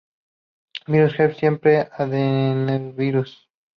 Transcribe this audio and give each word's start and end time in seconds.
Virus 0.87 1.11
del 1.15 1.21
Herpes 1.21 1.37
Simple, 1.37 1.87
Adenovirus. 1.95 3.47